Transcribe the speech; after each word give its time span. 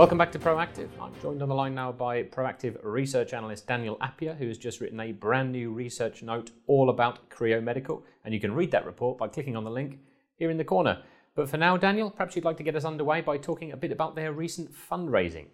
Welcome 0.00 0.16
back 0.16 0.32
to 0.32 0.38
Proactive. 0.38 0.88
I'm 0.98 1.12
joined 1.20 1.42
on 1.42 1.50
the 1.50 1.54
line 1.54 1.74
now 1.74 1.92
by 1.92 2.22
Proactive 2.22 2.78
research 2.82 3.34
analyst 3.34 3.66
Daniel 3.66 3.98
Appiah, 3.98 4.34
who 4.34 4.48
has 4.48 4.56
just 4.56 4.80
written 4.80 4.98
a 4.98 5.12
brand 5.12 5.52
new 5.52 5.72
research 5.72 6.22
note 6.22 6.52
all 6.66 6.88
about 6.88 7.28
Creo 7.28 7.62
Medical. 7.62 8.02
And 8.24 8.32
you 8.32 8.40
can 8.40 8.54
read 8.54 8.70
that 8.70 8.86
report 8.86 9.18
by 9.18 9.28
clicking 9.28 9.56
on 9.56 9.64
the 9.64 9.70
link 9.70 9.98
here 10.36 10.48
in 10.48 10.56
the 10.56 10.64
corner. 10.64 11.02
But 11.34 11.50
for 11.50 11.58
now, 11.58 11.76
Daniel, 11.76 12.10
perhaps 12.10 12.34
you'd 12.34 12.46
like 12.46 12.56
to 12.56 12.62
get 12.62 12.76
us 12.76 12.86
underway 12.86 13.20
by 13.20 13.36
talking 13.36 13.72
a 13.72 13.76
bit 13.76 13.92
about 13.92 14.16
their 14.16 14.32
recent 14.32 14.72
fundraising. 14.72 15.48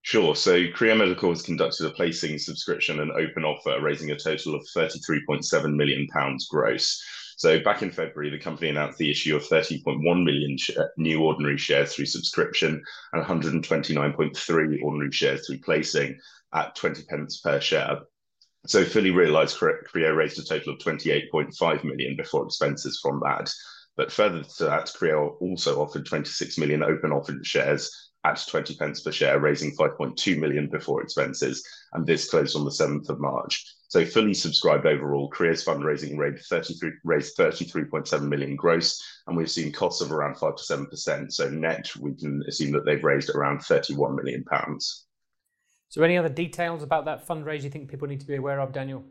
Sure. 0.00 0.34
So 0.34 0.68
Creo 0.68 0.96
Medical 0.96 1.28
has 1.28 1.42
conducted 1.42 1.84
a 1.84 1.90
placing, 1.90 2.38
subscription, 2.38 3.00
and 3.00 3.12
open 3.12 3.44
offer, 3.44 3.78
raising 3.82 4.10
a 4.12 4.18
total 4.18 4.54
of 4.54 4.62
£33.7 4.74 5.74
million 5.76 6.08
gross. 6.48 7.04
So 7.42 7.58
back 7.58 7.82
in 7.82 7.90
February, 7.90 8.30
the 8.30 8.38
company 8.38 8.68
announced 8.68 8.98
the 8.98 9.10
issue 9.10 9.34
of 9.34 9.42
30.1 9.42 10.00
million 10.24 10.56
new 10.96 11.24
ordinary 11.24 11.58
shares 11.58 11.92
through 11.92 12.06
subscription 12.06 12.80
and 13.12 13.24
129.3 13.24 14.82
ordinary 14.84 15.10
shares 15.10 15.44
through 15.44 15.58
placing 15.58 16.20
at 16.54 16.76
20 16.76 17.02
pence 17.06 17.40
per 17.40 17.60
share. 17.60 17.98
So 18.68 18.84
fully 18.84 19.10
realized, 19.10 19.58
Creo 19.58 20.14
raised 20.14 20.38
a 20.38 20.44
total 20.44 20.74
of 20.74 20.78
28.5 20.78 21.82
million 21.82 22.14
before 22.14 22.46
expenses 22.46 23.00
from 23.02 23.20
that. 23.24 23.52
But 23.96 24.12
further 24.12 24.44
to 24.44 24.64
that, 24.66 24.92
Creo 24.96 25.34
also 25.40 25.82
offered 25.82 26.06
26 26.06 26.58
million 26.58 26.84
open 26.84 27.10
offered 27.10 27.44
shares 27.44 28.12
at 28.22 28.40
20 28.48 28.76
pence 28.76 29.00
per 29.00 29.10
share, 29.10 29.40
raising 29.40 29.74
5.2 29.74 30.38
million 30.38 30.70
before 30.70 31.02
expenses, 31.02 31.66
and 31.92 32.06
this 32.06 32.30
closed 32.30 32.54
on 32.54 32.64
the 32.64 32.70
7th 32.70 33.08
of 33.08 33.18
March. 33.18 33.66
So 33.92 34.06
fully 34.06 34.32
subscribed 34.32 34.86
overall, 34.86 35.28
Creo's 35.28 35.62
fundraising 35.62 36.16
raised 36.16 36.46
33 36.46 36.92
raised 37.04 37.36
33.7 37.36 38.26
million 38.26 38.56
gross, 38.56 38.98
and 39.26 39.36
we've 39.36 39.50
seen 39.50 39.70
costs 39.70 40.00
of 40.00 40.12
around 40.12 40.38
five 40.38 40.56
to 40.56 40.62
seven 40.62 40.86
percent. 40.86 41.34
So 41.34 41.50
net, 41.50 41.90
we 42.00 42.14
can 42.14 42.42
assume 42.48 42.72
that 42.72 42.86
they've 42.86 43.04
raised 43.04 43.28
around 43.28 43.60
31 43.60 44.16
million 44.16 44.44
pounds. 44.44 45.04
So, 45.90 46.02
any 46.02 46.16
other 46.16 46.30
details 46.30 46.82
about 46.82 47.04
that 47.04 47.28
fundraise 47.28 47.64
you 47.64 47.68
think 47.68 47.90
people 47.90 48.08
need 48.08 48.20
to 48.20 48.26
be 48.26 48.36
aware 48.36 48.60
of, 48.60 48.72
Daniel? 48.72 49.04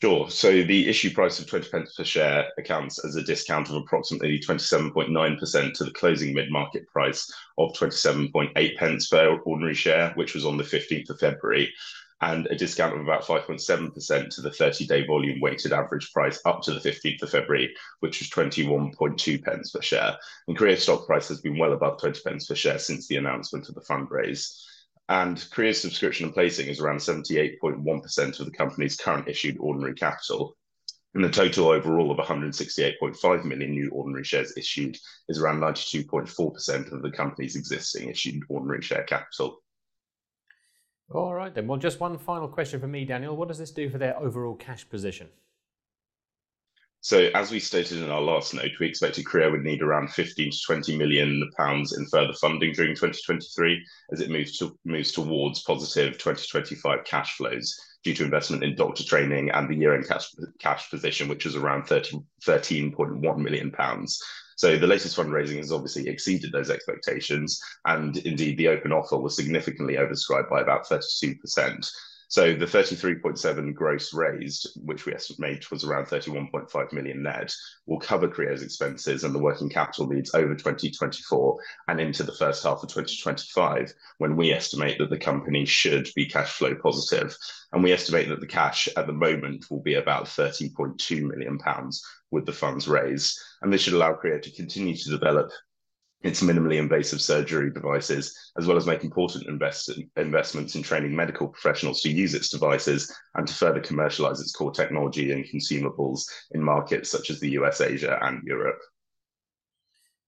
Sure. 0.00 0.28
So 0.28 0.50
the 0.64 0.88
issue 0.88 1.14
price 1.14 1.38
of 1.38 1.46
20 1.46 1.70
pence 1.70 1.94
per 1.94 2.02
share 2.02 2.48
accounts 2.58 3.04
as 3.04 3.14
a 3.14 3.22
discount 3.22 3.68
of 3.68 3.76
approximately 3.76 4.40
27.9% 4.40 5.74
to 5.74 5.84
the 5.84 5.92
closing 5.92 6.34
mid-market 6.34 6.88
price 6.88 7.32
of 7.56 7.72
27.8 7.74 8.76
pence 8.78 9.06
per 9.06 9.38
ordinary 9.44 9.76
share, 9.76 10.10
which 10.16 10.34
was 10.34 10.44
on 10.44 10.56
the 10.56 10.64
15th 10.64 11.08
of 11.10 11.20
February 11.20 11.72
and 12.22 12.46
a 12.46 12.54
discount 12.54 12.94
of 12.94 13.00
about 13.00 13.24
5.7% 13.24 14.30
to 14.30 14.40
the 14.40 14.50
30-day 14.50 15.06
volume 15.06 15.40
weighted 15.40 15.72
average 15.72 16.12
price 16.12 16.40
up 16.46 16.62
to 16.62 16.72
the 16.72 16.80
15th 16.80 17.22
of 17.22 17.30
February, 17.30 17.74
which 17.98 18.20
was 18.20 18.30
21.2 18.30 19.44
pence 19.44 19.72
per 19.72 19.82
share. 19.82 20.16
And 20.46 20.56
Creo 20.56 20.78
stock 20.78 21.04
price 21.04 21.26
has 21.28 21.40
been 21.40 21.58
well 21.58 21.72
above 21.72 22.00
20 22.00 22.20
pence 22.24 22.46
per 22.46 22.54
share 22.54 22.78
since 22.78 23.08
the 23.08 23.16
announcement 23.16 23.68
of 23.68 23.74
the 23.74 23.80
fundraise. 23.80 24.56
And 25.08 25.36
Creo's 25.36 25.80
subscription 25.80 26.26
and 26.26 26.34
placing 26.34 26.68
is 26.68 26.80
around 26.80 26.98
78.1% 26.98 28.40
of 28.40 28.46
the 28.46 28.52
company's 28.52 28.96
current 28.96 29.28
issued 29.28 29.56
ordinary 29.58 29.94
capital. 29.94 30.56
And 31.14 31.24
the 31.24 31.28
total 31.28 31.70
overall 31.70 32.12
of 32.12 32.18
168.5 32.18 33.44
million 33.44 33.72
new 33.72 33.90
ordinary 33.90 34.24
shares 34.24 34.56
issued 34.56 34.96
is 35.28 35.40
around 35.40 35.58
92.4% 35.58 36.92
of 36.92 37.02
the 37.02 37.10
company's 37.10 37.56
existing 37.56 38.08
issued 38.08 38.44
ordinary 38.48 38.80
share 38.80 39.02
capital. 39.02 39.61
All 41.14 41.34
right, 41.34 41.54
then. 41.54 41.66
Well, 41.66 41.78
just 41.78 42.00
one 42.00 42.16
final 42.16 42.48
question 42.48 42.80
for 42.80 42.86
me, 42.86 43.04
Daniel. 43.04 43.36
What 43.36 43.48
does 43.48 43.58
this 43.58 43.70
do 43.70 43.90
for 43.90 43.98
their 43.98 44.18
overall 44.18 44.54
cash 44.54 44.88
position? 44.88 45.28
So, 47.02 47.30
as 47.34 47.50
we 47.50 47.58
stated 47.58 47.98
in 47.98 48.10
our 48.10 48.20
last 48.20 48.54
note, 48.54 48.70
we 48.78 48.86
expected 48.86 49.26
Creo 49.26 49.50
would 49.50 49.64
need 49.64 49.82
around 49.82 50.12
15 50.12 50.50
to 50.52 50.58
20 50.64 50.96
million 50.96 51.50
pounds 51.56 51.98
in 51.98 52.06
further 52.06 52.32
funding 52.34 52.72
during 52.72 52.94
2023 52.94 53.84
as 54.12 54.20
it 54.20 54.30
moves 54.30 54.56
to 54.58 54.78
moves 54.84 55.10
towards 55.10 55.64
positive 55.64 56.12
2025 56.14 57.04
cash 57.04 57.36
flows 57.36 57.76
due 58.04 58.14
to 58.14 58.24
investment 58.24 58.62
in 58.62 58.76
doctor 58.76 59.04
training 59.04 59.50
and 59.50 59.68
the 59.68 59.74
year-end 59.74 60.06
cash 60.08 60.28
cash 60.60 60.88
position, 60.90 61.28
which 61.28 61.44
is 61.44 61.56
around 61.56 61.84
30, 61.86 62.20
13.1 62.46 63.38
million 63.38 63.72
pounds. 63.72 64.22
So 64.62 64.78
the 64.78 64.86
latest 64.86 65.16
fundraising 65.16 65.56
has 65.56 65.72
obviously 65.72 66.06
exceeded 66.08 66.52
those 66.52 66.70
expectations, 66.70 67.60
and 67.84 68.16
indeed 68.18 68.56
the 68.56 68.68
open 68.68 68.92
offer 68.92 69.18
was 69.18 69.34
significantly 69.34 69.94
oversubscribed 69.94 70.48
by 70.48 70.60
about 70.60 70.86
32%. 70.86 71.90
So 72.32 72.54
the 72.54 72.64
33.7 72.64 73.74
gross 73.74 74.14
raised, 74.14 74.78
which 74.86 75.04
we 75.04 75.12
estimate 75.12 75.70
was 75.70 75.84
around 75.84 76.06
31.5 76.06 76.92
million 76.94 77.22
net, 77.22 77.54
will 77.84 78.00
cover 78.00 78.26
Creo's 78.26 78.62
expenses 78.62 79.22
and 79.22 79.34
the 79.34 79.38
working 79.38 79.68
capital 79.68 80.08
needs 80.08 80.34
over 80.34 80.54
2024 80.54 81.58
and 81.88 82.00
into 82.00 82.22
the 82.22 82.32
first 82.32 82.64
half 82.64 82.82
of 82.82 82.88
2025, 82.88 83.92
when 84.16 84.34
we 84.34 84.50
estimate 84.50 84.96
that 84.96 85.10
the 85.10 85.18
company 85.18 85.66
should 85.66 86.08
be 86.16 86.24
cash 86.24 86.52
flow 86.52 86.74
positive. 86.74 87.36
And 87.70 87.82
we 87.82 87.92
estimate 87.92 88.30
that 88.30 88.40
the 88.40 88.46
cash 88.46 88.88
at 88.96 89.06
the 89.06 89.12
moment 89.12 89.70
will 89.70 89.82
be 89.82 89.96
about 89.96 90.24
30.2 90.24 91.28
million 91.28 91.58
pounds 91.58 92.02
with 92.30 92.46
the 92.46 92.52
funds 92.52 92.88
raised. 92.88 93.38
And 93.60 93.70
this 93.70 93.82
should 93.82 93.92
allow 93.92 94.14
Creo 94.14 94.40
to 94.40 94.50
continue 94.52 94.96
to 94.96 95.10
develop 95.10 95.50
its 96.22 96.42
minimally 96.42 96.78
invasive 96.78 97.20
surgery 97.20 97.70
devices, 97.70 98.52
as 98.58 98.66
well 98.66 98.76
as 98.76 98.86
make 98.86 99.04
important 99.04 99.46
invest- 99.46 99.90
investments 100.16 100.74
in 100.74 100.82
training 100.82 101.14
medical 101.14 101.48
professionals 101.48 102.00
to 102.02 102.10
use 102.10 102.34
its 102.34 102.48
devices 102.48 103.12
and 103.34 103.46
to 103.46 103.54
further 103.54 103.80
commercialize 103.80 104.40
its 104.40 104.52
core 104.52 104.72
technology 104.72 105.32
and 105.32 105.44
consumables 105.44 106.24
in 106.52 106.62
markets 106.62 107.10
such 107.10 107.30
as 107.30 107.40
the 107.40 107.50
US, 107.50 107.80
Asia, 107.80 108.18
and 108.22 108.42
Europe. 108.44 108.78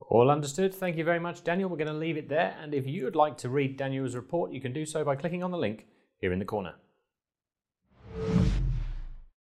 All 0.00 0.30
understood. 0.30 0.74
Thank 0.74 0.96
you 0.96 1.04
very 1.04 1.20
much, 1.20 1.44
Daniel. 1.44 1.68
We're 1.68 1.76
going 1.76 1.88
to 1.88 1.94
leave 1.94 2.16
it 2.16 2.28
there. 2.28 2.56
And 2.60 2.74
if 2.74 2.86
you 2.86 3.04
would 3.04 3.16
like 3.16 3.38
to 3.38 3.48
read 3.48 3.76
Daniel's 3.76 4.14
report, 4.14 4.52
you 4.52 4.60
can 4.60 4.72
do 4.72 4.84
so 4.84 5.04
by 5.04 5.16
clicking 5.16 5.42
on 5.42 5.50
the 5.50 5.58
link 5.58 5.86
here 6.20 6.32
in 6.32 6.38
the 6.38 6.44
corner. 6.44 6.74